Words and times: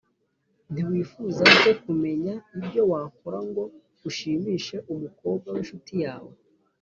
ntiwifuza 0.71 1.43
se 1.59 1.71
kumenya 1.83 2.33
ibyo 2.59 2.81
wakora 2.91 3.39
ngo 3.47 3.63
ushimishe 4.09 4.75
umukobwa 4.93 5.47
w’inshuti 5.53 5.95
yawe?? 6.05 6.31